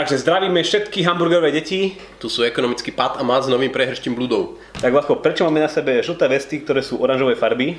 Takže 0.00 0.24
zdravíme 0.24 0.64
všetky 0.64 1.04
hamburgerové 1.04 1.52
deti. 1.52 1.92
Tu 2.16 2.32
sú 2.32 2.40
ekonomický 2.40 2.88
pad 2.88 3.20
a 3.20 3.22
mát 3.22 3.44
s 3.44 3.52
novým 3.52 3.68
prehrštím 3.68 4.16
bludov. 4.16 4.56
Tak 4.80 4.96
Vládko, 4.96 5.20
prečo 5.20 5.44
máme 5.44 5.60
na 5.60 5.68
sebe 5.68 6.00
žlté 6.00 6.24
vesty, 6.24 6.64
ktoré 6.64 6.80
sú 6.80 7.04
oranžovej 7.04 7.36
farby? 7.36 7.76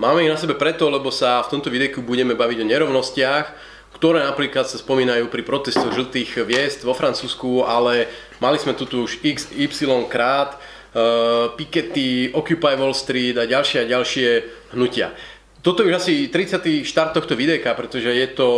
Máme 0.00 0.24
ich 0.24 0.32
na 0.32 0.40
sebe 0.40 0.56
preto, 0.56 0.88
lebo 0.88 1.12
sa 1.12 1.44
v 1.44 1.52
tomto 1.52 1.68
videu 1.68 2.00
budeme 2.00 2.32
baviť 2.32 2.64
o 2.64 2.68
nerovnostiach, 2.72 3.52
ktoré 4.00 4.24
napríklad 4.24 4.64
sa 4.64 4.80
spomínajú 4.80 5.28
pri 5.28 5.44
protestoch 5.44 5.92
žltých 5.92 6.40
hviezd 6.40 6.88
vo 6.88 6.96
Francúzsku, 6.96 7.60
ale 7.68 8.08
mali 8.40 8.56
sme 8.56 8.72
tu 8.72 8.88
už 8.88 9.20
x, 9.20 9.52
y 9.52 9.76
krát, 10.08 10.56
uh, 10.96 11.52
Occupy 12.32 12.74
Wall 12.80 12.96
Street 12.96 13.36
a 13.36 13.44
ďalšie 13.44 13.84
a 13.84 13.90
ďalšie 13.92 14.28
hnutia. 14.72 15.12
Toto 15.60 15.84
je 15.84 15.92
už 15.92 16.00
asi 16.00 16.32
30. 16.32 16.64
štart 16.88 17.12
tohto 17.12 17.36
videjka, 17.36 17.76
pretože 17.76 18.08
je 18.08 18.28
to 18.32 18.48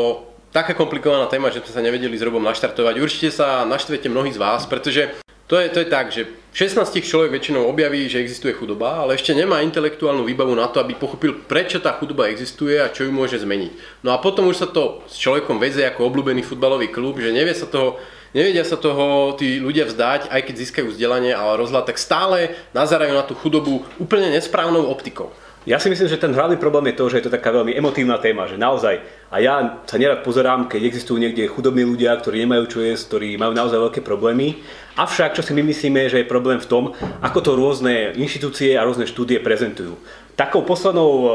taká 0.51 0.75
komplikovaná 0.75 1.27
téma, 1.31 1.51
že 1.51 1.63
sme 1.63 1.75
sa 1.75 1.83
nevedeli 1.83 2.15
s 2.19 2.27
Robom 2.27 2.43
naštartovať. 2.43 2.95
Určite 2.99 3.31
sa 3.31 3.63
naštvete 3.67 4.11
mnohí 4.11 4.35
z 4.35 4.43
vás, 4.43 4.67
pretože 4.67 5.11
to 5.51 5.59
je, 5.59 5.67
to 5.67 5.83
je 5.83 5.89
tak, 5.91 6.15
že 6.15 6.31
16 6.55 7.03
človek 7.03 7.35
väčšinou 7.35 7.67
objaví, 7.67 8.07
že 8.07 8.23
existuje 8.23 8.55
chudoba, 8.55 9.03
ale 9.03 9.19
ešte 9.19 9.35
nemá 9.35 9.63
intelektuálnu 9.67 10.23
výbavu 10.23 10.55
na 10.55 10.71
to, 10.71 10.79
aby 10.79 10.95
pochopil, 10.95 11.43
prečo 11.43 11.83
tá 11.83 11.91
chudoba 11.99 12.31
existuje 12.31 12.79
a 12.79 12.91
čo 12.91 13.07
ju 13.07 13.11
môže 13.11 13.39
zmeniť. 13.43 14.03
No 14.07 14.15
a 14.15 14.23
potom 14.23 14.47
už 14.47 14.63
sa 14.63 14.69
to 14.71 15.03
s 15.11 15.19
človekom 15.19 15.59
veze 15.59 15.83
ako 15.83 16.07
obľúbený 16.07 16.47
futbalový 16.47 16.91
klub, 16.95 17.19
že 17.19 17.35
nevie 17.35 17.51
sa 17.51 17.67
toho, 17.67 17.99
nevedia 18.31 18.63
sa 18.63 18.79
toho 18.79 19.35
tí 19.35 19.59
ľudia 19.59 19.91
vzdať, 19.91 20.31
aj 20.31 20.41
keď 20.47 20.55
získajú 20.55 20.87
vzdelanie, 20.95 21.35
ale 21.35 21.59
rozhľad, 21.59 21.91
tak 21.91 21.99
stále 21.99 22.55
nazerajú 22.71 23.11
na 23.11 23.27
tú 23.27 23.35
chudobu 23.35 23.83
úplne 23.99 24.31
nesprávnou 24.31 24.87
optikou. 24.87 25.35
Ja 25.69 25.77
si 25.77 25.93
myslím, 25.93 26.09
že 26.09 26.17
ten 26.17 26.33
hlavný 26.33 26.57
problém 26.57 26.89
je 26.89 26.97
to, 26.97 27.11
že 27.13 27.17
je 27.21 27.25
to 27.29 27.37
taká 27.37 27.53
veľmi 27.53 27.77
emotívna 27.77 28.17
téma, 28.17 28.49
že 28.49 28.57
naozaj, 28.57 29.03
a 29.31 29.39
ja 29.39 29.79
sa 29.87 29.95
nerad 29.95 30.27
pozerám, 30.27 30.67
keď 30.67 30.91
existujú 30.91 31.23
niekde 31.23 31.47
chudobní 31.47 31.87
ľudia, 31.87 32.19
ktorí 32.19 32.43
nemajú 32.43 32.65
čo 32.67 32.79
jesť, 32.83 33.15
ktorí 33.15 33.39
majú 33.39 33.55
naozaj 33.55 33.79
veľké 33.79 34.01
problémy. 34.03 34.59
Avšak, 34.99 35.39
čo 35.39 35.47
si 35.47 35.55
my 35.55 35.63
myslíme, 35.63 36.11
že 36.11 36.19
je 36.19 36.27
problém 36.27 36.59
v 36.59 36.67
tom, 36.67 36.85
ako 37.23 37.39
to 37.39 37.51
rôzne 37.55 38.19
inštitúcie 38.19 38.75
a 38.75 38.83
rôzne 38.83 39.07
štúdie 39.07 39.39
prezentujú. 39.39 39.95
Takou 40.35 40.67
poslednou, 40.67 41.13
eh, 41.15 41.31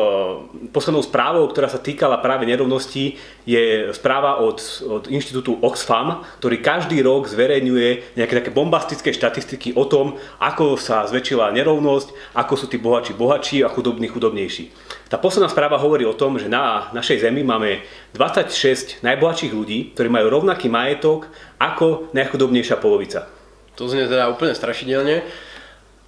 poslednou 0.75 1.07
správou, 1.07 1.47
ktorá 1.47 1.71
sa 1.71 1.79
týkala 1.79 2.19
práve 2.19 2.43
nerovností, 2.43 3.15
je 3.47 3.93
správa 3.95 4.43
od, 4.43 4.59
od 4.83 5.07
inštitútu 5.07 5.55
Oxfam, 5.63 6.27
ktorý 6.43 6.59
každý 6.59 6.99
rok 6.99 7.31
zverejňuje 7.31 8.17
nejaké 8.19 8.33
také 8.43 8.51
bombastické 8.51 9.15
štatistiky 9.15 9.71
o 9.77 9.87
tom, 9.87 10.19
ako 10.43 10.75
sa 10.75 11.07
zväčšila 11.07 11.53
nerovnosť, 11.55 12.35
ako 12.35 12.53
sú 12.59 12.65
tí 12.67 12.75
bohači 12.75 13.15
bohatší 13.15 13.63
a 13.63 13.71
chudobní 13.71 14.11
chudobnejší. 14.11 14.73
Tá 15.05 15.21
posledná 15.21 15.45
správa 15.53 15.77
hovorí 15.77 16.01
o 16.01 16.17
tom, 16.17 16.41
že 16.41 16.49
na 16.49 16.89
našej 16.89 17.29
Zemi 17.29 17.45
máme 17.45 17.85
26 18.17 19.05
najbohatších 19.05 19.53
ľudí, 19.53 19.93
ktorí 19.93 20.09
majú 20.09 20.33
rovnaký 20.33 20.65
majetok 20.65 21.29
ako 21.61 22.09
najchudobnejšia 22.17 22.81
polovica. 22.81 23.29
To 23.77 23.85
znie 23.85 24.09
teda 24.09 24.33
úplne 24.33 24.57
strašidelne. 24.57 25.21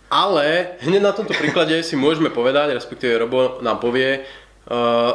Ale 0.08 0.80
hneď 0.82 1.02
na 1.04 1.14
tomto 1.14 1.36
príklade 1.36 1.84
si 1.84 2.00
môžeme 2.00 2.32
povedať, 2.32 2.74
respektíve 2.74 3.22
Robo 3.22 3.60
nám 3.60 3.84
povie, 3.84 4.24
uh, 4.72 5.12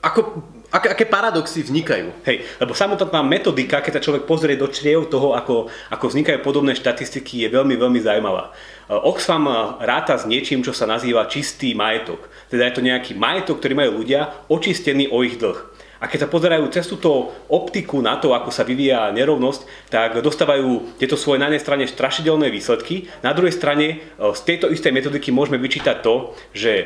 ako, 0.00 0.40
aké, 0.70 0.88
aké 0.90 1.04
paradoxy 1.06 1.66
vznikajú. 1.66 2.14
Hej, 2.24 2.46
lebo 2.62 2.72
samotná 2.72 3.20
metodika, 3.26 3.82
keď 3.82 3.98
sa 3.98 4.04
človek 4.06 4.24
pozrie 4.24 4.54
do 4.54 4.70
čriev 4.70 5.10
toho, 5.10 5.34
ako, 5.34 5.68
ako 5.90 6.04
vznikajú 6.06 6.38
podobné 6.40 6.78
štatistiky, 6.78 7.44
je 7.44 7.48
veľmi, 7.50 7.74
veľmi 7.74 8.00
zaujímavá. 8.00 8.54
Uh, 8.86 9.10
Oxfam 9.10 9.46
ráta 9.82 10.16
s 10.16 10.24
niečím, 10.24 10.62
čo 10.62 10.70
sa 10.70 10.86
nazýva 10.86 11.26
čistý 11.26 11.74
majetok. 11.74 12.30
Teda 12.48 12.66
je 12.70 12.74
to 12.78 12.82
nejaký 12.86 13.18
majetok, 13.18 13.58
ktorý 13.58 13.74
majú 13.74 14.02
ľudia 14.02 14.46
očistený 14.48 15.10
o 15.10 15.22
ich 15.26 15.36
dlh. 15.36 15.58
A 16.00 16.08
keď 16.08 16.24
sa 16.24 16.32
pozerajú 16.32 16.64
cez 16.72 16.88
túto 16.88 17.28
optiku 17.52 18.00
na 18.00 18.16
to, 18.16 18.32
ako 18.32 18.48
sa 18.48 18.64
vyvíja 18.64 19.12
nerovnosť, 19.12 19.92
tak 19.92 20.16
dostávajú 20.24 20.96
tieto 20.96 21.20
svoje 21.20 21.44
na 21.44 21.52
jednej 21.52 21.60
strane 21.60 21.84
strašidelné 21.84 22.48
výsledky. 22.48 23.12
Na 23.20 23.36
druhej 23.36 23.52
strane 23.52 23.86
e, 23.86 23.96
z 24.32 24.40
tejto 24.48 24.72
istej 24.72 24.96
metodiky 24.96 25.28
môžeme 25.28 25.60
vyčítať 25.60 26.00
to, 26.00 26.32
že 26.56 26.72
e, 26.72 26.84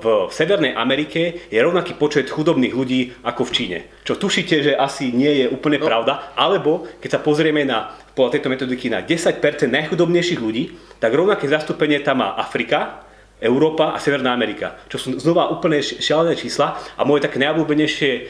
v 0.00 0.32
Severnej 0.32 0.72
Amerike 0.72 1.52
je 1.52 1.60
rovnaký 1.60 2.00
počet 2.00 2.32
chudobných 2.32 2.72
ľudí 2.72 3.12
ako 3.20 3.44
v 3.44 3.52
Číne. 3.52 3.78
Čo 4.08 4.16
tušíte, 4.16 4.56
že 4.64 4.72
asi 4.72 5.12
nie 5.12 5.44
je 5.44 5.46
úplne 5.52 5.76
no. 5.76 5.84
pravda, 5.84 6.32
alebo 6.32 6.88
keď 7.04 7.20
sa 7.20 7.20
pozrieme 7.20 7.60
na 7.68 7.92
podľa 8.16 8.40
tejto 8.40 8.48
metodiky 8.48 8.88
na 8.88 9.04
10% 9.04 9.68
najchudobnejších 9.68 10.40
ľudí, 10.40 10.72
tak 10.96 11.12
rovnaké 11.12 11.44
zastúpenie 11.44 12.00
tam 12.00 12.24
má 12.24 12.32
Afrika, 12.40 13.04
Európa 13.36 13.92
a 13.92 14.00
Severná 14.00 14.32
Amerika, 14.32 14.80
čo 14.88 14.96
sú 14.96 15.20
znova 15.20 15.52
úplne 15.52 15.84
šialené 15.84 16.40
čísla 16.40 16.80
a 16.96 17.04
moje 17.04 17.28
také 17.28 17.36
najobľúbenejšie 17.36 18.10
e, 18.16 18.20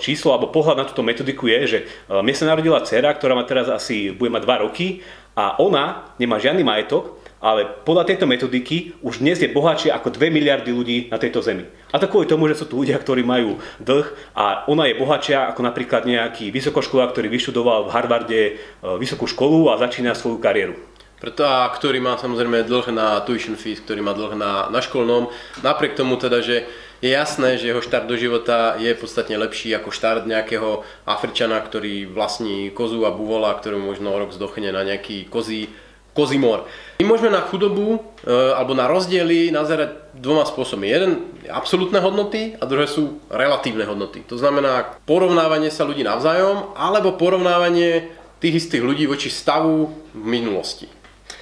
číslo 0.00 0.32
alebo 0.32 0.48
pohľad 0.48 0.80
na 0.80 0.88
túto 0.88 1.04
metodiku 1.04 1.44
je, 1.44 1.60
že 1.68 1.78
e, 1.84 1.84
mne 2.24 2.32
sa 2.32 2.48
narodila 2.48 2.80
dcera, 2.80 3.12
ktorá 3.12 3.36
má 3.36 3.44
teraz 3.44 3.68
asi, 3.68 4.16
bude 4.16 4.32
mať 4.32 4.48
2 4.48 4.64
roky 4.64 5.04
a 5.36 5.60
ona 5.60 6.08
nemá 6.16 6.40
žiadny 6.40 6.64
majetok, 6.64 7.20
ale 7.36 7.68
podľa 7.84 8.08
tejto 8.08 8.24
metodiky 8.24 8.96
už 9.04 9.20
dnes 9.20 9.36
je 9.36 9.52
bohatšie 9.52 9.92
ako 9.92 10.08
2 10.08 10.32
miliardy 10.32 10.72
ľudí 10.72 11.12
na 11.12 11.20
tejto 11.20 11.44
zemi. 11.44 11.68
A 11.92 12.00
to 12.00 12.08
kvôli 12.08 12.24
tomu, 12.24 12.48
že 12.48 12.56
sú 12.56 12.64
tu 12.64 12.80
ľudia, 12.80 12.96
ktorí 12.96 13.20
majú 13.28 13.60
dlh 13.76 14.08
a 14.32 14.64
ona 14.72 14.88
je 14.88 14.96
bohatšia 14.96 15.52
ako 15.52 15.60
napríklad 15.68 16.08
nejaký 16.08 16.48
vysokoškolák, 16.48 17.12
ktorý 17.12 17.28
vyštudoval 17.28 17.86
v 17.86 17.92
Harvarde 17.92 18.40
e, 18.40 18.52
vysokú 18.96 19.28
školu 19.28 19.68
a 19.68 19.76
začína 19.76 20.16
svoju 20.16 20.40
kariéru. 20.40 20.95
Preto 21.16 21.48
a 21.48 21.64
ktorý 21.72 21.96
má 21.96 22.20
samozrejme 22.20 22.68
dlh 22.68 22.92
na 22.92 23.24
tuition 23.24 23.56
fees, 23.56 23.80
ktorý 23.80 24.04
má 24.04 24.12
dlh 24.12 24.36
na, 24.36 24.68
na 24.68 24.84
školnom. 24.84 25.32
Napriek 25.64 25.96
tomu 25.96 26.20
teda, 26.20 26.44
že 26.44 26.68
je 27.00 27.12
jasné, 27.12 27.56
že 27.60 27.72
jeho 27.72 27.84
štart 27.84 28.08
do 28.08 28.16
života 28.16 28.76
je 28.80 28.92
podstatne 28.96 29.36
lepší 29.36 29.72
ako 29.76 29.92
štart 29.92 30.24
nejakého 30.28 30.84
Afričana, 31.04 31.60
ktorý 31.60 32.08
vlastní 32.08 32.72
kozu 32.72 33.04
a 33.04 33.12
buvola, 33.12 33.56
ktorý 33.56 33.80
možno 33.80 34.16
rok 34.16 34.32
zdochne 34.32 34.72
na 34.72 34.84
nejaký 34.84 35.28
kozí, 35.28 35.72
kozí 36.16 36.40
mor. 36.40 36.64
My 37.00 37.04
môžeme 37.04 37.28
na 37.28 37.44
chudobu 37.44 38.00
e, 38.24 38.32
alebo 38.32 38.72
na 38.72 38.88
rozdiely 38.88 39.52
nazerať 39.52 40.16
dvoma 40.16 40.48
spôsobmi. 40.48 40.88
Jeden 40.88 41.12
je 41.44 41.52
absolútne 41.52 42.00
hodnoty 42.00 42.56
a 42.56 42.64
druhé 42.64 42.88
sú 42.88 43.20
relatívne 43.28 43.84
hodnoty. 43.84 44.24
To 44.32 44.40
znamená 44.40 44.96
porovnávanie 45.04 45.68
sa 45.68 45.84
ľudí 45.84 46.00
navzájom 46.00 46.72
alebo 46.76 47.20
porovnávanie 47.20 48.08
tých 48.40 48.64
istých 48.64 48.84
ľudí 48.84 49.04
voči 49.04 49.28
stavu 49.28 49.92
v 50.16 50.24
minulosti. 50.24 50.88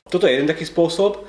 Toto 0.04 0.28
je 0.28 0.36
jeden 0.36 0.44
taký 0.44 0.68
spôsob. 0.68 1.24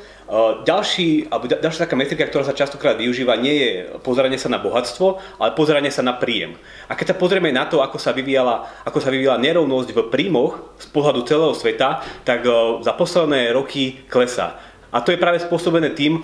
Ďalší, 0.67 1.31
alebo 1.31 1.47
ďalšia 1.47 1.87
taká 1.87 1.95
metrika, 1.95 2.27
ktorá 2.27 2.43
sa 2.43 2.51
častokrát 2.51 2.99
využíva, 2.99 3.39
nie 3.39 3.55
je 3.55 3.69
pozeranie 4.03 4.35
sa 4.35 4.51
na 4.51 4.59
bohatstvo, 4.59 5.39
ale 5.39 5.55
pozeranie 5.55 5.87
sa 5.95 6.03
na 6.03 6.11
príjem. 6.11 6.59
A 6.85 6.99
keď 6.99 7.15
sa 7.15 7.19
pozrieme 7.23 7.55
na 7.55 7.71
to, 7.71 7.79
ako 7.79 7.95
sa 7.95 8.11
vyvíjala, 8.11 8.67
ako 8.83 8.99
sa 8.99 9.15
vyvíjala 9.15 9.39
nerovnosť 9.39 9.89
v 9.95 9.99
príjmoch 10.11 10.75
z 10.75 10.91
pohľadu 10.91 11.23
celého 11.23 11.55
sveta, 11.55 12.03
tak 12.27 12.43
za 12.83 12.91
posledné 12.91 13.55
roky 13.55 14.03
klesá. 14.11 14.59
A 14.91 14.99
to 14.99 15.15
je 15.15 15.23
práve 15.23 15.39
spôsobené 15.39 15.95
tým, 15.95 16.19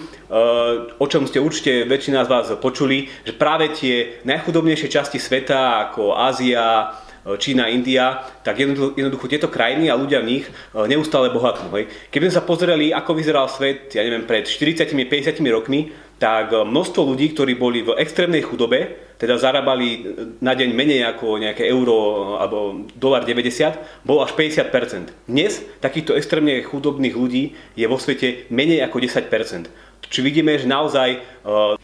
o 1.00 1.06
čom 1.07 1.23
ste 1.31 1.39
určite 1.39 1.88
väčšina 1.88 2.28
z 2.28 2.31
vás 2.35 2.51
počuli, 2.59 3.07
že 3.23 3.31
práve 3.31 3.72
tie 3.72 4.19
najchudobnejšie 4.28 4.91
časti 4.91 5.23
sveta, 5.23 5.88
ako 5.88 6.19
Ázia, 6.19 6.91
E, 7.10 7.10
Čína, 7.21 7.69
India, 7.69 8.25
tak 8.41 8.57
jednoducho, 8.57 9.29
tieto 9.29 9.45
krajiny 9.45 9.93
a 9.93 9.99
ľudia 9.99 10.25
v 10.25 10.29
nich 10.41 10.45
e, 10.49 10.51
neustále 10.89 11.29
bohatnú. 11.29 11.69
Hej. 11.77 11.85
Keby 12.09 12.29
sme 12.29 12.37
sa 12.41 12.47
pozreli, 12.47 12.89
ako 12.89 13.13
vyzeral 13.13 13.45
svet, 13.45 13.93
ja 13.93 14.01
neviem, 14.01 14.25
pred 14.25 14.49
40-50 14.49 15.37
rokmi, 15.53 15.93
tak 16.17 16.49
e, 16.49 16.65
množstvo 16.65 17.01
ľudí, 17.05 17.37
ktorí 17.37 17.53
boli 17.61 17.85
v 17.85 17.93
extrémnej 18.01 18.41
chudobe, 18.41 19.13
teda 19.21 19.37
zarábali 19.37 20.01
na 20.41 20.57
deň 20.57 20.69
menej 20.73 21.05
ako 21.13 21.37
nejaké 21.37 21.69
euro 21.69 22.33
alebo 22.41 22.89
dolar 22.97 23.21
90, 23.21 24.01
bol 24.01 24.25
až 24.25 24.33
50%. 24.33 25.29
Dnes 25.29 25.61
takýchto 25.77 26.17
extrémne 26.17 26.57
chudobných 26.65 27.13
ľudí 27.13 27.53
je 27.77 27.85
vo 27.85 28.01
svete 28.01 28.49
menej 28.49 28.81
ako 28.81 28.97
10%. 28.97 29.69
Či 30.09 30.19
vidíme, 30.25 30.57
že 30.57 30.67
naozaj 30.67 31.09
e, 31.13 31.17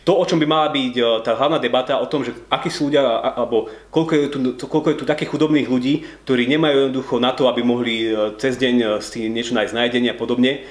to, 0.04 0.12
o 0.18 0.26
čom 0.26 0.42
by 0.42 0.48
mala 0.50 0.68
byť 0.74 0.94
e, 0.98 1.04
tá 1.22 1.38
hlavná 1.38 1.62
debata, 1.62 2.02
o 2.02 2.10
tom, 2.10 2.26
že 2.26 2.34
akí 2.52 2.68
sú 2.68 2.90
ľudia, 2.90 3.04
alebo 3.38 3.70
koľko 3.94 4.12
je, 4.16 4.28
tu, 4.28 4.40
koľko 4.68 4.88
je 4.92 4.98
tu 5.00 5.06
takých 5.06 5.32
chudobných 5.32 5.70
ľudí, 5.70 6.04
ktorí 6.28 6.50
nemajú 6.50 6.76
jednoducho 6.90 7.16
na 7.22 7.32
to, 7.32 7.48
aby 7.48 7.62
mohli 7.64 8.10
e, 8.10 8.36
cez 8.42 8.58
deň 8.58 9.00
si 9.00 9.32
niečo 9.32 9.56
nájsť 9.56 9.74
nájdenie 9.74 10.12
a 10.12 10.20
podobne, 10.20 10.66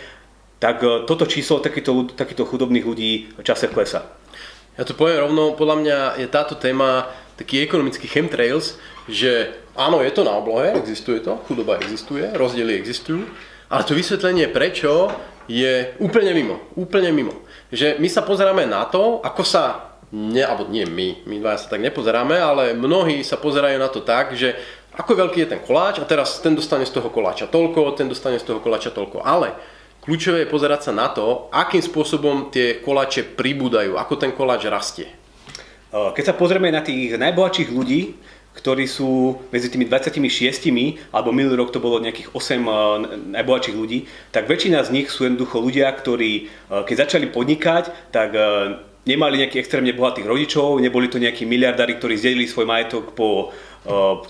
tak 0.56 0.80
toto 1.04 1.28
číslo 1.28 1.60
takýchto, 1.60 2.16
takýchto 2.16 2.48
chudobných 2.48 2.88
ľudí 2.88 3.10
čase 3.44 3.68
klesa. 3.68 4.08
Ja 4.76 4.88
to 4.88 4.96
poviem 4.96 5.24
rovno, 5.24 5.52
podľa 5.52 5.76
mňa 5.80 5.98
je 6.20 6.26
táto 6.32 6.56
téma 6.56 7.12
taký 7.36 7.60
ekonomický 7.64 8.08
chemtrails, 8.08 8.80
že 9.08 9.52
áno, 9.76 10.00
je 10.00 10.12
to 10.12 10.24
na 10.24 10.36
oblohe, 10.36 10.72
existuje 10.76 11.20
to, 11.20 11.36
chudoba 11.44 11.76
existuje, 11.80 12.24
rozdiely 12.32 12.76
existujú, 12.80 13.24
ale 13.68 13.84
to 13.84 13.92
vysvetlenie 13.92 14.48
prečo 14.48 15.12
je 15.46 15.94
úplne 16.02 16.34
mimo, 16.34 16.58
úplne 16.74 17.10
mimo 17.10 17.46
že 17.72 17.98
my 17.98 18.06
sa 18.06 18.22
pozeráme 18.22 18.66
na 18.66 18.86
to, 18.86 19.18
ako 19.22 19.42
sa, 19.42 19.94
ne, 20.14 20.42
alebo 20.42 20.70
nie 20.70 20.86
my, 20.86 21.26
my 21.26 21.36
dva 21.42 21.58
sa 21.58 21.66
tak 21.66 21.82
nepozeráme, 21.82 22.38
ale 22.38 22.78
mnohí 22.78 23.26
sa 23.26 23.40
pozerajú 23.40 23.78
na 23.78 23.90
to 23.90 24.06
tak, 24.06 24.38
že 24.38 24.54
ako 24.96 25.12
veľký 25.26 25.44
je 25.44 25.50
ten 25.50 25.60
koláč 25.60 26.00
a 26.00 26.08
teraz 26.08 26.40
ten 26.40 26.54
dostane 26.54 26.86
z 26.86 26.94
toho 26.94 27.10
koláča 27.10 27.50
toľko, 27.50 27.98
ten 27.98 28.08
dostane 28.08 28.38
z 28.38 28.46
toho 28.46 28.62
koláča 28.62 28.94
toľko. 28.94 29.20
Ale 29.20 29.52
kľúčové 30.00 30.46
je 30.46 30.52
pozerať 30.52 30.88
sa 30.88 30.92
na 30.94 31.10
to, 31.10 31.50
akým 31.52 31.82
spôsobom 31.82 32.48
tie 32.48 32.80
koláče 32.80 33.36
pribúdajú, 33.36 33.98
ako 33.98 34.14
ten 34.16 34.32
koláč 34.32 34.64
rastie. 34.70 35.10
Keď 35.92 36.24
sa 36.24 36.38
pozrieme 36.38 36.72
na 36.72 36.80
tých 36.80 37.18
najbohatších 37.18 37.68
ľudí, 37.72 38.16
ktorí 38.56 38.88
sú 38.88 39.36
medzi 39.52 39.68
tými 39.68 39.84
26, 39.84 41.12
alebo 41.12 41.30
minulý 41.30 41.60
rok 41.60 41.70
to 41.70 41.84
bolo 41.84 42.00
nejakých 42.00 42.32
8 42.32 42.40
eh, 42.40 42.68
najbohatších 43.36 43.76
ľudí, 43.76 44.08
tak 44.32 44.48
väčšina 44.48 44.80
z 44.82 44.92
nich 44.96 45.12
sú 45.12 45.28
jednoducho 45.28 45.60
ľudia, 45.60 45.92
ktorí 45.92 46.32
eh, 46.48 46.82
keď 46.88 46.96
začali 47.06 47.28
podnikať, 47.28 48.10
tak 48.10 48.32
eh, 48.32 48.80
nemali 49.04 49.44
nejakých 49.44 49.60
extrémne 49.62 49.92
bohatých 49.92 50.26
rodičov, 50.26 50.80
neboli 50.80 51.12
to 51.12 51.20
nejakí 51.20 51.44
miliardári, 51.44 52.00
ktorí 52.00 52.16
zdelili 52.16 52.48
svoj 52.48 52.66
majetok 52.66 53.14
po 53.14 53.54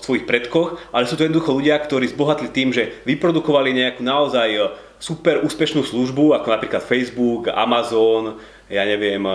svojich 0.05 0.29
predkoch, 0.29 0.77
ale 0.93 1.09
sú 1.09 1.17
to 1.17 1.25
jednoducho 1.25 1.49
ľudia, 1.49 1.81
ktorí 1.81 2.05
zbohatli 2.13 2.53
tým, 2.53 2.69
že 2.69 3.01
vyprodukovali 3.09 3.73
nejakú 3.73 4.05
naozaj 4.05 4.77
super 5.01 5.41
úspešnú 5.41 5.81
službu, 5.81 6.37
ako 6.37 6.53
napríklad 6.53 6.85
Facebook, 6.85 7.49
Amazon, 7.49 8.37
ja 8.69 8.85
neviem, 8.85 9.25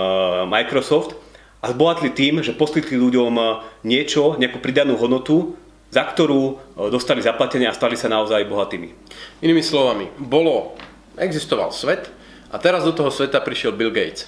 Microsoft 0.47 1.19
a 1.63 1.71
zbohatli 1.71 2.11
tým, 2.11 2.43
že 2.43 2.59
poskytli 2.59 2.99
ľuďom 2.99 3.33
e, 3.39 3.45
niečo, 3.87 4.35
nejakú 4.35 4.59
pridanú 4.59 4.99
hodnotu, 4.99 5.55
za 5.95 6.03
ktorú 6.03 6.43
e, 6.43 6.55
dostali 6.91 7.23
zaplatenie 7.23 7.71
a 7.71 7.77
stali 7.77 7.95
sa 7.95 8.11
naozaj 8.11 8.51
bohatými. 8.51 8.91
Inými 9.47 9.63
slovami, 9.63 10.11
bolo, 10.19 10.75
existoval 11.15 11.71
svet 11.71 12.11
a 12.51 12.59
teraz 12.59 12.83
do 12.83 12.91
toho 12.91 13.15
sveta 13.15 13.39
prišiel 13.39 13.79
Bill 13.79 13.95
Gates. 13.95 14.27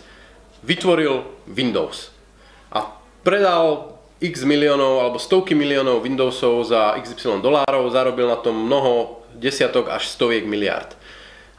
Vytvoril 0.63 1.27
Windows 1.51 2.15
a 2.71 2.97
predal 3.27 3.99
x 4.23 4.47
miliónov 4.47 5.05
alebo 5.05 5.19
stovky 5.21 5.53
miliónov 5.53 6.01
Windowsov 6.01 6.65
za 6.65 6.97
XY 6.97 7.45
dolárov, 7.45 7.93
zarobil 7.93 8.31
na 8.31 8.41
tom 8.41 8.57
mnoho 8.57 9.21
desiatok 9.37 9.93
až 9.93 10.09
stoviek 10.09 10.47
miliard 10.47 10.97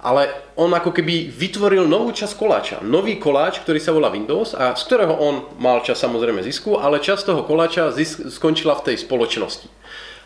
ale 0.06 0.54
on 0.54 0.70
ako 0.70 0.94
keby 0.94 1.34
vytvoril 1.34 1.90
novú 1.90 2.14
časť 2.14 2.38
koláča. 2.38 2.78
Nový 2.86 3.18
koláč, 3.18 3.66
ktorý 3.66 3.82
sa 3.82 3.90
volá 3.90 4.14
Windows 4.14 4.54
a 4.54 4.78
z 4.78 4.86
ktorého 4.86 5.18
on 5.18 5.50
mal 5.58 5.82
čas 5.82 5.98
samozrejme 5.98 6.46
zisku, 6.46 6.78
ale 6.78 7.02
časť 7.02 7.34
toho 7.34 7.42
koláča 7.42 7.90
zisk, 7.90 8.30
skončila 8.30 8.78
v 8.78 8.94
tej 8.94 9.02
spoločnosti. 9.02 9.66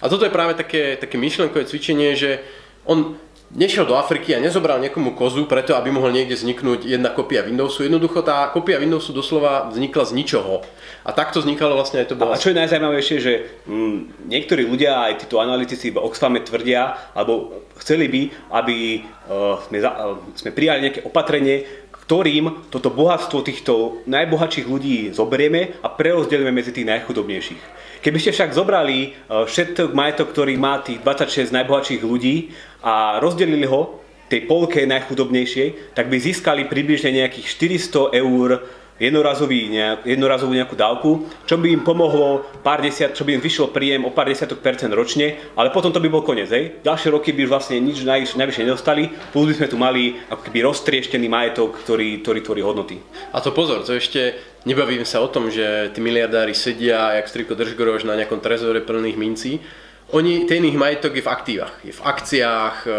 A 0.03 0.11
toto 0.11 0.27
je 0.27 0.35
práve 0.35 0.59
také, 0.59 0.99
také 0.99 1.15
myšlenkové 1.15 1.63
cvičenie, 1.63 2.11
že 2.19 2.43
on 2.83 3.15
nešiel 3.53 3.85
do 3.89 3.97
Afriky 3.97 4.37
a 4.37 4.43
nezobral 4.43 4.77
niekomu 4.77 5.17
kozu 5.17 5.49
preto, 5.49 5.73
aby 5.73 5.89
mohol 5.89 6.13
niekde 6.13 6.37
vzniknúť 6.37 6.85
jedna 6.85 7.09
kopia 7.09 7.41
Windowsu. 7.41 7.85
Jednoducho 7.85 8.21
tá 8.21 8.45
kopia 8.53 8.77
Windowsu 8.77 9.09
doslova 9.09 9.69
vznikla 9.73 10.03
z 10.05 10.11
ničoho. 10.13 10.61
A 11.01 11.09
takto 11.15 11.41
vznikalo 11.41 11.73
vlastne 11.73 12.05
aj 12.05 12.13
to 12.13 12.19
bola... 12.19 12.37
A 12.37 12.41
čo 12.41 12.53
je 12.53 12.59
najzaujímavejšie, 12.61 13.17
že 13.17 13.33
mm, 13.65 14.29
niektorí 14.29 14.69
ľudia, 14.69 15.09
aj 15.09 15.25
títo 15.25 15.41
analytici 15.41 15.89
v 15.89 15.97
Oxfame 15.97 16.45
tvrdia, 16.45 17.13
alebo 17.17 17.65
chceli 17.81 18.05
by, 18.11 18.21
aby 18.53 18.77
uh, 19.01 19.57
sme, 19.65 19.77
za, 19.81 19.91
uh, 19.97 20.21
sme 20.37 20.53
prijali 20.53 20.85
nejaké 20.85 21.01
opatrenie, 21.07 21.88
ktorým 22.09 22.73
toto 22.73 22.89
bohatstvo 22.89 23.45
týchto 23.45 24.01
najbohatších 24.09 24.65
ľudí 24.65 25.13
zoberieme 25.13 25.77
a 25.85 25.93
prerozdelíme 25.93 26.49
medzi 26.49 26.73
tých 26.73 26.89
najchudobnejších. 26.89 27.61
Keby 28.01 28.17
ste 28.17 28.33
však 28.33 28.57
zobrali 28.57 29.13
uh, 29.13 29.45
všetok 29.45 29.93
majetok, 29.93 30.33
ktorý 30.33 30.57
má 30.57 30.81
tých 30.81 31.05
26 31.05 31.53
najbohatších 31.53 32.01
ľudí 32.01 32.49
a 32.81 33.21
rozdelili 33.21 33.69
ho 33.69 34.01
tej 34.25 34.49
polke 34.49 34.89
najchudobnejšej, 34.89 35.93
tak 35.93 36.09
by 36.09 36.17
získali 36.17 36.65
približne 36.65 37.13
nejakých 37.13 37.45
400 37.77 38.17
eur 38.17 38.65
jednorazový, 38.99 39.71
nejak, 39.71 40.05
jednorazovú 40.05 40.51
nejakú 40.53 40.75
dávku, 40.75 41.09
čo 41.47 41.55
by 41.55 41.71
im 41.71 41.81
pomohlo 41.87 42.43
pár 42.61 42.83
desiat, 42.83 43.15
čo 43.15 43.23
by 43.23 43.39
im 43.39 43.41
vyšlo 43.41 43.71
príjem 43.71 44.03
o 44.03 44.11
pár 44.11 44.27
desiatok 44.27 44.59
percent 44.59 44.91
ročne, 44.91 45.39
ale 45.55 45.71
potom 45.71 45.89
to 45.89 46.03
by 46.03 46.11
bol 46.11 46.21
koniec. 46.21 46.51
Hej. 46.51 46.83
Ďalšie 46.83 47.09
roky 47.15 47.31
by 47.31 47.47
už 47.47 47.51
vlastne 47.51 47.79
nič 47.79 48.03
najvyššie 48.03 48.67
nedostali, 48.67 49.07
plus 49.31 49.49
by 49.49 49.55
sme 49.55 49.67
tu 49.71 49.77
mali 49.79 50.19
ako 50.27 50.41
keby 50.43 50.59
roztrieštený 50.67 51.27
majetok, 51.31 51.79
ktorý, 51.79 52.19
ktorý 52.21 52.39
tvorí 52.43 52.61
hodnoty. 52.61 52.99
A 53.31 53.39
to 53.39 53.55
pozor, 53.55 53.81
to 53.87 53.95
ešte 53.95 54.35
nebavíme 54.67 55.07
sa 55.07 55.23
o 55.23 55.31
tom, 55.31 55.47
že 55.47 55.95
tí 55.95 56.03
miliardári 56.03 56.51
sedia 56.51 57.15
jak 57.15 57.31
striko 57.31 57.55
držgorož 57.55 58.03
na 58.03 58.19
nejakom 58.19 58.43
trezore 58.43 58.83
plných 58.83 59.17
mincí, 59.17 59.63
oni, 60.09 60.49
ten 60.49 60.65
ich 60.65 60.73
majetok 60.73 61.13
je 61.13 61.21
v 61.21 61.29
aktívach, 61.29 61.73
je 61.85 61.93
v 61.93 62.01
akciách, 62.01 62.75
e, 62.81 62.89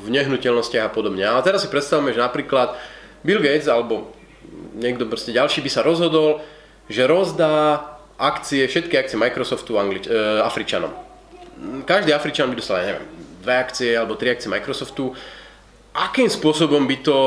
v 0.00 0.06
nehnuteľnostiach 0.08 0.88
a 0.88 0.94
podobne. 0.96 1.20
A 1.28 1.36
teraz 1.44 1.60
si 1.60 1.68
predstavme, 1.68 2.16
že 2.16 2.24
napríklad 2.24 2.72
Bill 3.20 3.44
Gates 3.44 3.68
alebo 3.68 4.16
niekto 4.74 5.06
proste 5.06 5.30
ďalší 5.30 5.62
by 5.62 5.70
sa 5.70 5.86
rozhodol, 5.86 6.42
že 6.90 7.08
rozdá 7.08 7.80
akcie, 8.18 8.66
všetky 8.66 8.94
akcie 8.98 9.18
Microsoftu 9.18 9.78
Anglič- 9.78 10.10
e, 10.10 10.42
Afričanom. 10.42 10.92
Každý 11.86 12.10
Afričan 12.12 12.50
by 12.50 12.58
dostal, 12.58 12.82
neviem, 12.82 13.06
dve 13.40 13.54
akcie 13.56 13.94
alebo 13.94 14.18
tri 14.18 14.34
akcie 14.34 14.50
Microsoftu. 14.50 15.14
Akým 15.94 16.26
spôsobom 16.26 16.82
by 16.90 16.96
to 17.06 17.18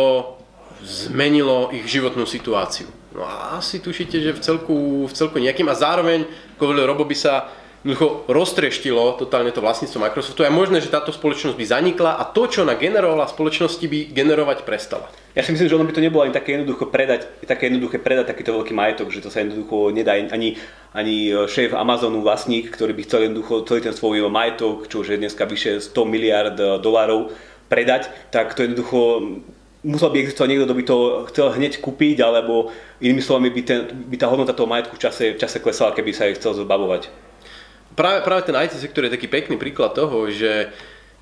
zmenilo 0.83 1.71
ich 1.71 1.87
životnú 1.87 2.27
situáciu? 2.27 2.91
No 3.15 3.23
a 3.23 3.57
asi 3.57 3.79
tušíte, 3.79 4.19
že 4.19 4.35
v 4.35 4.43
celku, 4.43 4.77
v 5.07 5.13
celku 5.15 5.39
nejakým 5.39 5.65
a 5.71 5.75
zároveň, 5.75 6.27
ako 6.59 6.85
Robo 6.85 7.07
by 7.07 7.15
sa 7.17 7.49
jednoducho 7.87 8.27
roztreštilo 8.27 9.15
totálne 9.15 9.55
to 9.55 9.63
vlastníctvo 9.63 10.03
Microsoftu. 10.03 10.43
Je 10.43 10.51
možné, 10.51 10.83
že 10.83 10.91
táto 10.91 11.15
spoločnosť 11.15 11.55
by 11.55 11.65
zanikla 11.71 12.19
a 12.19 12.27
to, 12.27 12.51
čo 12.51 12.67
ona 12.67 12.75
generovala 12.75 13.31
spoločnosti, 13.31 13.79
by 13.87 14.11
generovať 14.11 14.67
prestala. 14.67 15.07
Ja 15.31 15.47
si 15.47 15.55
myslím, 15.55 15.71
že 15.71 15.77
ono 15.79 15.87
by 15.87 15.95
to 15.95 16.03
nebolo 16.03 16.27
ani 16.27 16.35
také 16.35 16.59
jednoducho 16.59 16.91
predať, 16.91 17.31
také 17.47 17.71
jednoduché 17.71 18.03
predať 18.03 18.35
takýto 18.35 18.59
veľký 18.59 18.75
majetok, 18.75 19.07
že 19.15 19.23
to 19.23 19.31
sa 19.31 19.39
jednoducho 19.39 19.95
nedá 19.95 20.19
ani, 20.19 20.59
ani 20.91 21.31
šéf 21.47 21.71
Amazonu, 21.71 22.19
vlastník, 22.19 22.75
ktorý 22.75 22.91
by 22.91 23.01
chcel 23.07 23.31
jednoducho 23.31 23.63
celý 23.63 23.79
ten 23.79 23.95
svoj 23.95 24.27
majetok, 24.27 24.91
čo 24.91 25.07
už 25.07 25.15
je 25.15 25.21
dneska 25.23 25.47
vyše 25.47 25.79
100 25.79 25.95
miliard 26.03 26.59
dolárov, 26.83 27.31
predať, 27.71 28.11
tak 28.35 28.51
to 28.51 28.67
jednoducho 28.67 28.99
musel 29.87 30.11
by 30.11 30.19
existovať 30.19 30.49
niekto, 30.51 30.67
kto 30.67 30.75
by 30.75 30.83
to 30.83 30.97
chcel 31.31 31.47
hneď 31.55 31.79
kúpiť, 31.79 32.19
alebo 32.19 32.73
inými 32.99 33.23
slovami 33.23 33.47
by, 33.55 33.61
ten, 33.63 33.79
by 34.11 34.15
tá 34.19 34.27
hodnota 34.27 34.51
toho 34.51 34.67
majetku 34.67 34.99
v 34.99 35.03
čase, 35.07 35.23
v 35.35 35.39
čase 35.39 35.63
klesala, 35.63 35.95
keby 35.95 36.11
sa 36.11 36.27
jej 36.27 36.35
chcel 36.35 36.57
zbavovať 36.59 37.26
práve, 37.97 38.21
práve 38.21 38.45
ten 38.45 38.55
IT 38.55 38.77
sektor 38.77 39.09
je 39.09 39.15
taký 39.17 39.25
pekný 39.25 39.57
príklad 39.57 39.97
toho, 39.97 40.29
že 40.29 40.69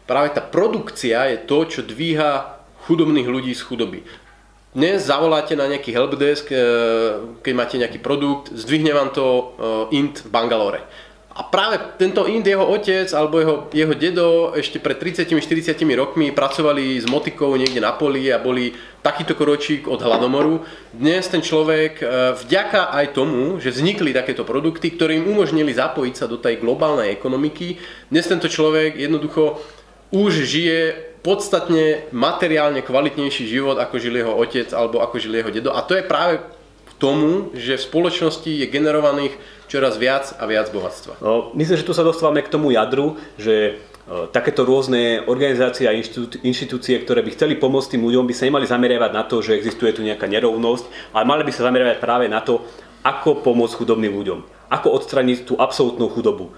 práve 0.03 0.35
tá 0.35 0.43
produkcia 0.43 1.31
je 1.31 1.47
to, 1.47 1.63
čo 1.63 1.81
dvíha 1.87 2.59
chudobných 2.85 3.25
ľudí 3.25 3.55
z 3.55 3.63
chudoby. 3.63 4.03
Dnes 4.75 5.07
zavoláte 5.07 5.55
na 5.55 5.71
nejaký 5.71 5.95
helpdesk, 5.95 6.51
e, 6.51 6.59
keď 7.39 7.53
máte 7.55 7.79
nejaký 7.79 8.03
produkt, 8.03 8.51
zdvihne 8.51 8.91
vám 8.91 9.15
to 9.15 9.23
e, 9.23 9.43
int 9.95 10.19
v 10.19 10.29
Bangalore. 10.29 10.83
A 11.35 11.43
práve 11.43 11.75
tento 11.99 12.23
Ind, 12.31 12.47
jeho 12.47 12.63
otec 12.63 13.11
alebo 13.11 13.43
jeho, 13.43 13.55
jeho 13.75 13.91
dedo 13.91 14.55
ešte 14.55 14.79
pred 14.79 14.95
30-40 14.95 15.75
rokmi 15.91 16.31
pracovali 16.31 16.95
s 16.95 17.11
motikou 17.11 17.51
niekde 17.59 17.83
na 17.83 17.91
poli 17.91 18.31
a 18.31 18.39
boli 18.39 18.71
takýto 19.03 19.35
kročík 19.35 19.83
od 19.91 19.99
hladomoru. 19.99 20.63
Dnes 20.95 21.27
ten 21.27 21.43
človek 21.43 21.99
e, 21.99 22.05
vďaka 22.39 22.87
aj 22.87 23.19
tomu, 23.19 23.59
že 23.59 23.75
vznikli 23.75 24.15
takéto 24.15 24.47
produkty, 24.47 24.95
ktoré 24.95 25.19
im 25.19 25.27
umožnili 25.27 25.75
zapojiť 25.75 26.15
sa 26.15 26.31
do 26.31 26.39
tej 26.39 26.63
globálnej 26.63 27.11
ekonomiky, 27.11 27.83
dnes 28.07 28.31
tento 28.31 28.47
človek 28.47 28.95
jednoducho 28.95 29.59
už 30.15 30.47
žije 30.47 30.95
podstatne 31.19 32.07
materiálne 32.15 32.79
kvalitnejší 32.79 33.43
život, 33.43 33.75
ako 33.75 33.99
žil 33.99 34.23
jeho 34.23 34.31
otec 34.39 34.71
alebo 34.71 35.03
ako 35.03 35.19
žil 35.19 35.35
jeho 35.35 35.51
dedo. 35.51 35.75
A 35.75 35.83
to 35.83 35.99
je 35.99 36.07
práve 36.07 36.39
tomu, 36.97 37.51
že 37.51 37.75
v 37.75 37.87
spoločnosti 37.87 38.47
je 38.47 38.65
generovaných 38.71 39.35
čoraz 39.67 39.99
viac 39.99 40.31
a 40.39 40.43
viac 40.47 40.71
bohatstva. 40.71 41.19
No, 41.19 41.51
myslím, 41.57 41.77
že 41.81 41.87
tu 41.87 41.93
sa 41.93 42.05
dostávame 42.05 42.45
k 42.45 42.51
tomu 42.53 42.71
jadru, 42.71 43.19
že 43.35 43.55
e, 43.55 43.71
takéto 44.31 44.63
rôzne 44.63 45.25
organizácie 45.27 45.89
a 45.89 45.95
inštitúcie, 46.45 46.95
ktoré 47.03 47.25
by 47.25 47.35
chceli 47.35 47.59
pomôcť 47.59 47.97
tým 47.97 48.05
ľuďom, 48.05 48.29
by 48.29 48.33
sa 48.35 48.47
nemali 48.47 48.65
zameriavať 48.69 49.11
na 49.11 49.23
to, 49.27 49.43
že 49.43 49.57
existuje 49.57 49.91
tu 49.91 50.05
nejaká 50.05 50.29
nerovnosť, 50.29 51.11
ale 51.11 51.23
mali 51.27 51.43
by 51.43 51.51
sa 51.51 51.67
zameriavať 51.67 51.97
práve 51.99 52.25
na 52.31 52.39
to, 52.39 52.63
ako 53.03 53.43
pomôcť 53.43 53.77
chudobným 53.77 54.15
ľuďom. 54.15 54.39
Ako 54.71 54.95
odstraniť 54.97 55.45
tú 55.45 55.53
absolútnu 55.59 56.09
chudobu. 56.09 56.55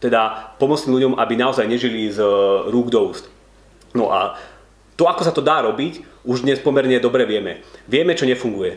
Teda 0.00 0.54
pomôcť 0.56 0.88
ľuďom, 0.88 1.12
aby 1.20 1.34
naozaj 1.36 1.66
nežili 1.66 2.08
z 2.08 2.22
e, 2.22 2.28
rúk 2.70 2.88
do 2.92 3.10
úst. 3.10 3.26
No 3.90 4.14
a 4.14 4.38
to, 4.94 5.08
ako 5.08 5.24
sa 5.24 5.32
to 5.32 5.40
dá 5.40 5.64
robiť, 5.64 6.04
už 6.28 6.44
dnes 6.44 6.60
pomerne 6.60 7.00
dobre 7.00 7.24
vieme. 7.24 7.64
Vieme, 7.88 8.12
čo 8.12 8.28
nefunguje. 8.28 8.76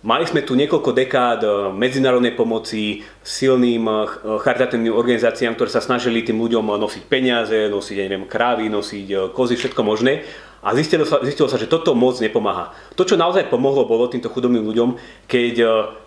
Mali 0.00 0.24
sme 0.24 0.40
tu 0.40 0.56
niekoľko 0.56 0.96
dekád 0.96 1.40
eh, 1.44 1.52
medzinárodnej 1.76 2.32
pomoci 2.32 3.04
silným 3.20 3.84
eh, 3.84 3.96
charitatívnym 4.40 4.96
organizáciám, 4.96 5.52
ktoré 5.52 5.68
sa 5.68 5.84
snažili 5.84 6.24
tým 6.24 6.40
ľuďom 6.40 6.72
eh, 6.72 6.80
nosiť 6.80 7.02
peniaze, 7.04 7.68
nosiť, 7.68 7.96
neviem, 8.08 8.24
krávy, 8.24 8.72
nosiť 8.72 9.36
kozy, 9.36 9.60
všetko 9.60 9.84
možné. 9.84 10.24
A 10.64 10.72
zistilo 10.72 11.04
sa, 11.04 11.20
zistilo 11.20 11.52
sa, 11.52 11.60
že 11.60 11.68
toto 11.68 11.92
moc 11.92 12.16
nepomáha. 12.16 12.72
To, 12.96 13.04
čo 13.04 13.20
naozaj 13.20 13.52
pomohlo, 13.52 13.84
bolo 13.84 14.08
týmto 14.08 14.32
chudobným 14.32 14.64
ľuďom, 14.64 14.96
keď 15.24 15.54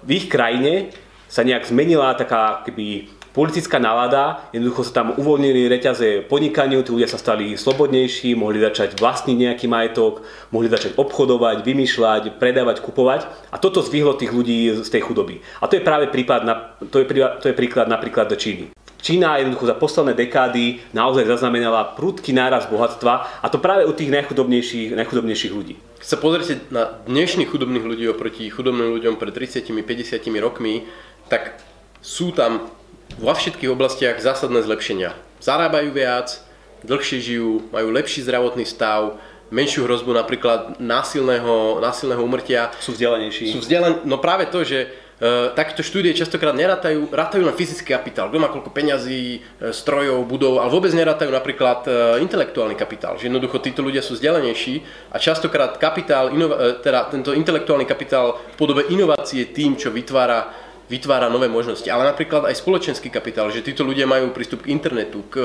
v 0.06 0.10
ich 0.14 0.30
krajine 0.30 0.94
sa 1.26 1.42
nejak 1.42 1.66
zmenila 1.66 2.14
taká 2.14 2.62
keby 2.62 3.10
politická 3.34 3.82
nálada, 3.82 4.46
jednoducho 4.54 4.86
sa 4.86 5.04
tam 5.04 5.18
uvoľnili 5.18 5.66
reťaze 5.66 6.30
podnikaniu, 6.30 6.86
tí 6.86 6.94
ľudia 6.94 7.10
sa 7.10 7.18
stali 7.18 7.58
slobodnejší, 7.58 8.38
mohli 8.38 8.62
začať 8.62 8.96
vlastniť 9.02 9.38
nejaký 9.50 9.66
majetok, 9.66 10.22
mohli 10.54 10.70
začať 10.70 10.94
obchodovať, 10.96 11.66
vymýšľať, 11.66 12.38
predávať, 12.38 12.86
kupovať 12.86 13.26
a 13.50 13.58
toto 13.58 13.82
zvihlo 13.82 14.14
tých 14.14 14.30
ľudí 14.30 14.86
z 14.86 14.90
tej 14.90 15.02
chudoby. 15.02 15.42
A 15.60 15.66
to 15.66 15.76
je 15.76 15.84
práve 15.84 16.08
príklad, 16.14 16.46
to 16.94 17.02
je, 17.02 17.06
to 17.42 17.46
je 17.50 17.58
príklad 17.58 17.90
napríklad 17.90 18.30
do 18.30 18.38
Číny. 18.38 18.70
Čína 19.04 19.36
jednoducho 19.36 19.68
za 19.68 19.76
posledné 19.76 20.16
dekády 20.16 20.80
naozaj 20.96 21.28
zaznamenala 21.28 21.92
prudký 21.92 22.32
náraz 22.32 22.72
bohatstva 22.72 23.44
a 23.44 23.48
to 23.52 23.60
práve 23.60 23.84
u 23.84 23.92
tých 23.92 24.08
najchudobnejších, 24.16 24.96
najchudobnejších 24.96 25.52
ľudí. 25.52 25.76
Keď 26.00 26.08
sa 26.08 26.16
pozrite 26.24 26.64
na 26.72 27.04
dnešných 27.04 27.52
chudobných 27.52 27.84
ľudí 27.84 28.08
oproti 28.08 28.48
chudobným 28.48 28.96
ľuďom 28.96 29.20
pred 29.20 29.36
30-50 29.36 30.24
rokmi, 30.40 30.88
tak 31.28 31.60
sú 32.00 32.32
tam 32.32 32.72
vo 33.20 33.34
všetkých 33.34 33.72
oblastiach 33.72 34.18
zásadné 34.20 34.66
zlepšenia. 34.66 35.14
Zarábajú 35.44 35.92
viac, 35.92 36.40
dlhšie 36.84 37.20
žijú, 37.20 37.68
majú 37.72 37.88
lepší 37.92 38.24
zdravotný 38.24 38.68
stav, 38.68 39.20
menšiu 39.54 39.86
hrozbu 39.86 40.18
napríklad 40.18 40.82
násilného, 40.82 41.78
násilného 41.78 42.22
umrtia. 42.26 42.74
Sú 42.82 42.98
vzdelanejší. 42.98 43.54
Sú 43.54 43.62
vzdelaní, 43.62 44.02
no 44.10 44.18
práve 44.18 44.50
to, 44.50 44.66
že 44.66 44.90
e, 44.90 45.54
takéto 45.54 45.86
štúdie 45.86 46.18
častokrát 46.18 46.58
nerátajú, 46.58 47.14
rátajú 47.14 47.46
len 47.46 47.54
fyzický 47.54 47.94
kapitál, 47.94 48.34
kto 48.34 48.42
má 48.42 48.50
koľko 48.50 48.74
peňazí, 48.74 49.38
e, 49.38 49.70
strojov, 49.70 50.26
budov, 50.26 50.58
ale 50.58 50.74
vôbec 50.74 50.90
nerátajú 50.98 51.30
napríklad 51.30 51.86
e, 51.86 51.92
intelektuálny 52.26 52.74
kapitál, 52.74 53.22
že 53.22 53.30
jednoducho 53.30 53.62
títo 53.62 53.86
ľudia 53.86 54.02
sú 54.02 54.18
vzdelanejší 54.18 54.82
a 55.14 55.22
častokrát 55.22 55.78
kapitál, 55.78 56.34
inova, 56.34 56.58
e, 56.58 56.82
teda 56.82 57.14
tento 57.14 57.30
intelektuálny 57.38 57.86
kapitál 57.86 58.42
v 58.42 58.56
podobe 58.58 58.90
inovácie 58.90 59.54
tým, 59.54 59.78
čo 59.78 59.94
vytvára 59.94 60.73
vytvára 60.94 61.34
nové 61.34 61.50
možnosti, 61.50 61.90
ale 61.90 62.06
napríklad 62.06 62.46
aj 62.46 62.62
spoločenský 62.62 63.10
kapitál, 63.10 63.50
že 63.50 63.66
títo 63.66 63.82
ľudia 63.82 64.06
majú 64.06 64.30
prístup 64.30 64.62
k 64.62 64.70
internetu, 64.70 65.26
k, 65.26 65.42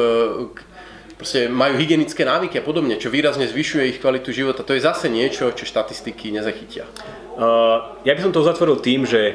k 0.53 0.59
proste 1.17 1.49
majú 1.49 1.81
hygienické 1.81 2.23
návyky 2.23 2.61
a 2.61 2.67
podobne, 2.67 3.01
čo 3.01 3.09
výrazne 3.09 3.49
zvyšuje 3.49 3.97
ich 3.97 3.99
kvalitu 3.99 4.31
života. 4.31 4.63
To 4.63 4.77
je 4.77 4.85
zase 4.85 5.11
niečo, 5.11 5.51
čo 5.57 5.67
štatistiky 5.67 6.31
nezachytia. 6.31 6.87
Uh, 7.35 7.99
ja 8.05 8.13
by 8.15 8.21
som 8.23 8.31
to 8.31 8.45
uzatvoril 8.45 8.79
tým, 8.79 9.03
že 9.03 9.35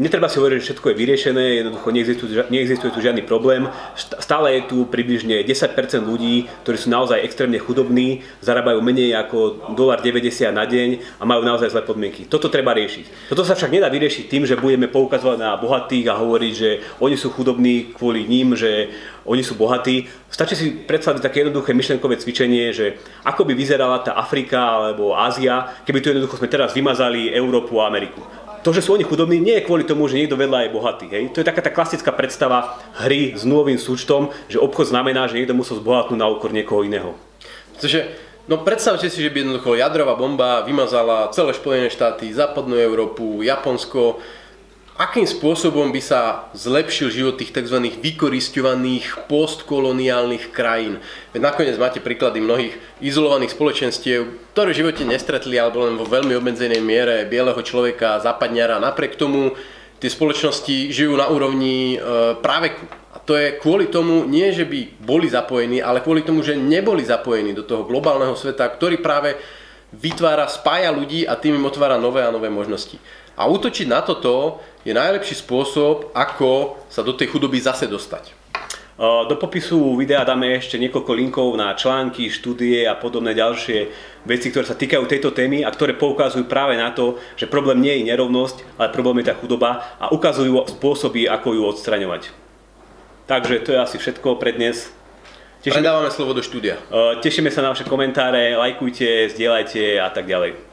Netreba 0.00 0.32
si 0.32 0.40
hovoriť, 0.40 0.56
že 0.56 0.66
všetko 0.72 0.86
je 0.88 0.96
vyriešené, 0.96 1.44
jednoducho 1.60 1.92
neexistuje, 1.92 2.88
tu 2.88 3.04
žiadny 3.04 3.20
problém. 3.20 3.68
Stále 4.00 4.56
je 4.56 4.72
tu 4.72 4.88
približne 4.88 5.44
10% 5.44 5.76
ľudí, 6.08 6.48
ktorí 6.64 6.76
sú 6.80 6.88
naozaj 6.88 7.20
extrémne 7.20 7.60
chudobní, 7.60 8.24
zarábajú 8.40 8.80
menej 8.80 9.12
ako 9.20 9.76
1,90 9.76 10.56
na 10.56 10.64
deň 10.64 11.20
a 11.20 11.28
majú 11.28 11.44
naozaj 11.44 11.76
zlé 11.76 11.84
podmienky. 11.84 12.24
Toto 12.24 12.48
treba 12.48 12.72
riešiť. 12.72 13.28
Toto 13.28 13.44
sa 13.44 13.52
však 13.52 13.76
nedá 13.76 13.92
vyriešiť 13.92 14.24
tým, 14.24 14.48
že 14.48 14.56
budeme 14.56 14.88
poukazovať 14.88 15.36
na 15.36 15.60
bohatých 15.60 16.08
a 16.08 16.16
hovoriť, 16.16 16.52
že 16.56 16.70
oni 17.04 17.20
sú 17.20 17.28
chudobní 17.28 17.92
kvôli 17.92 18.24
ním, 18.24 18.56
že 18.56 18.88
oni 19.28 19.44
sú 19.44 19.52
bohatí. 19.52 20.08
Stačí 20.32 20.56
si 20.56 20.66
predstaviť 20.80 21.20
také 21.20 21.44
jednoduché 21.44 21.76
myšlenkové 21.76 22.16
cvičenie, 22.16 22.72
že 22.72 22.96
ako 23.28 23.44
by 23.44 23.52
vyzerala 23.52 24.00
tá 24.00 24.16
Afrika 24.16 24.80
alebo 24.80 25.12
Ázia, 25.12 25.76
keby 25.84 26.00
tu 26.00 26.08
jednoducho 26.08 26.40
sme 26.40 26.48
teraz 26.48 26.72
vymazali 26.72 27.28
Európu 27.28 27.76
a 27.84 27.92
Ameriku 27.92 28.39
to, 28.60 28.76
že 28.76 28.84
sú 28.84 28.96
oni 28.96 29.04
chudobní, 29.04 29.40
nie 29.40 29.56
je 29.60 29.66
kvôli 29.66 29.88
tomu, 29.88 30.04
že 30.06 30.20
niekto 30.20 30.36
vedľa 30.36 30.68
je 30.68 30.74
bohatý. 30.74 31.06
Hej? 31.08 31.24
To 31.32 31.40
je 31.40 31.48
taká 31.48 31.64
tá 31.64 31.72
klasická 31.72 32.12
predstava 32.12 32.76
hry 33.00 33.32
s 33.32 33.48
nulovým 33.48 33.80
súčtom, 33.80 34.28
že 34.52 34.60
obchod 34.60 34.92
znamená, 34.92 35.28
že 35.28 35.40
niekto 35.40 35.56
musel 35.56 35.80
zbohatnúť 35.80 36.18
na 36.20 36.28
úkor 36.28 36.52
niekoho 36.52 36.84
iného. 36.84 37.16
Pretože, 37.72 38.12
no 38.44 38.60
predstavte 38.60 39.08
si, 39.08 39.24
že 39.24 39.32
by 39.32 39.48
jednoducho 39.48 39.80
jadrová 39.80 40.12
bomba 40.12 40.60
vymazala 40.68 41.32
celé 41.32 41.56
Spojené 41.56 41.88
štáty, 41.88 42.28
západnú 42.28 42.76
Európu, 42.76 43.40
Japonsko, 43.40 44.20
akým 45.00 45.24
spôsobom 45.24 45.88
by 45.88 46.02
sa 46.04 46.52
zlepšil 46.52 47.08
život 47.08 47.40
tých 47.40 47.56
tzv. 47.56 47.88
vykoristovaných 48.04 49.24
postkoloniálnych 49.32 50.52
krajín. 50.52 51.00
Veď 51.32 51.40
nakoniec 51.40 51.80
máte 51.80 52.04
príklady 52.04 52.44
mnohých 52.44 52.76
izolovaných 53.00 53.56
spoločenstiev, 53.56 54.52
ktoré 54.52 54.76
v 54.76 54.80
živote 54.84 55.08
nestretli 55.08 55.56
alebo 55.56 55.88
len 55.88 55.96
vo 55.96 56.04
veľmi 56.04 56.36
obmedzenej 56.36 56.84
miere 56.84 57.24
bieleho 57.24 57.56
človeka, 57.64 58.20
západňara. 58.20 58.76
Napriek 58.76 59.16
tomu 59.16 59.56
tie 59.96 60.12
spoločnosti 60.12 60.92
žijú 60.92 61.16
na 61.16 61.32
úrovni 61.32 61.96
e, 61.96 61.98
práveku. 62.44 62.84
A 63.16 63.24
to 63.24 63.40
je 63.40 63.56
kvôli 63.56 63.88
tomu, 63.88 64.28
nie 64.28 64.52
že 64.52 64.68
by 64.68 65.00
boli 65.00 65.32
zapojení, 65.32 65.80
ale 65.80 66.04
kvôli 66.04 66.20
tomu, 66.20 66.44
že 66.44 66.60
neboli 66.60 67.08
zapojení 67.08 67.56
do 67.56 67.64
toho 67.64 67.88
globálneho 67.88 68.36
sveta, 68.36 68.68
ktorý 68.68 69.00
práve 69.00 69.40
vytvára, 69.96 70.44
spája 70.46 70.92
ľudí 70.92 71.24
a 71.24 71.34
tým 71.40 71.56
im 71.56 71.66
otvára 71.66 71.96
nové 71.96 72.20
a 72.20 72.30
nové 72.30 72.52
možnosti. 72.52 73.00
A 73.40 73.48
útočiť 73.48 73.88
na 73.88 74.04
toto 74.04 74.60
je 74.84 74.92
najlepší 74.96 75.36
spôsob, 75.44 76.12
ako 76.16 76.80
sa 76.88 77.04
do 77.04 77.12
tej 77.12 77.32
chudoby 77.32 77.60
zase 77.60 77.84
dostať. 77.84 78.36
Do 79.00 79.32
popisu 79.40 79.96
videa 79.96 80.28
dáme 80.28 80.60
ešte 80.60 80.76
niekoľko 80.76 81.12
linkov 81.16 81.48
na 81.56 81.72
články, 81.72 82.28
štúdie 82.28 82.84
a 82.84 82.92
podobné 82.92 83.32
ďalšie 83.32 83.88
veci, 84.28 84.52
ktoré 84.52 84.68
sa 84.68 84.76
týkajú 84.76 85.08
tejto 85.08 85.32
témy 85.32 85.64
a 85.64 85.72
ktoré 85.72 85.96
poukazujú 85.96 86.44
práve 86.44 86.76
na 86.76 86.92
to, 86.92 87.16
že 87.32 87.48
problém 87.48 87.80
nie 87.80 87.96
je 87.96 88.12
nerovnosť, 88.12 88.76
ale 88.76 88.92
problém 88.92 89.24
je 89.24 89.32
tá 89.32 89.34
chudoba 89.40 89.96
a 89.96 90.12
ukazujú 90.12 90.68
spôsoby, 90.76 91.24
ako 91.32 91.56
ju 91.56 91.62
odstraňovať. 91.64 92.28
Takže 93.24 93.64
to 93.64 93.72
je 93.72 93.80
asi 93.80 93.96
všetko 93.96 94.36
pre 94.36 94.52
dnes. 94.52 94.92
Tešíme, 95.64 95.80
Predávame 95.80 96.12
slovo 96.12 96.36
do 96.36 96.44
štúdia. 96.44 96.76
Tešíme 97.24 97.48
sa 97.48 97.64
na 97.64 97.72
vaše 97.72 97.88
komentáre, 97.88 98.52
lajkujte, 98.52 99.32
zdieľajte 99.32 99.96
a 99.96 100.12
tak 100.12 100.28
ďalej. 100.28 100.69